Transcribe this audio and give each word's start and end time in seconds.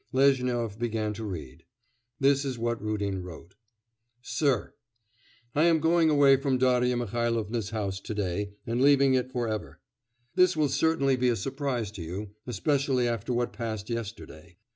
Lezhnyov 0.13 0.79
began 0.79 1.13
to 1.13 1.23
read. 1.23 1.63
This 2.19 2.43
is 2.43 2.57
what 2.57 2.81
Rudin 2.81 3.21
wrote: 3.21 3.53
'SIR 4.23 4.73
'I 5.53 5.63
am 5.65 5.79
going 5.79 6.09
away 6.09 6.37
from 6.37 6.57
Darya 6.57 6.97
Mihailovna's 6.97 7.69
house 7.69 7.99
to 7.99 8.15
day, 8.15 8.53
and 8.65 8.81
leaving 8.81 9.13
it 9.13 9.31
for 9.31 9.47
ever. 9.47 9.79
This 10.33 10.57
will 10.57 10.69
certainly 10.69 11.17
be 11.17 11.29
a 11.29 11.35
surprise 11.35 11.91
to 11.91 12.01
you, 12.01 12.31
especially 12.47 13.07
after 13.07 13.31
what 13.31 13.53
passed 13.53 13.91
yesterday. 13.91 14.57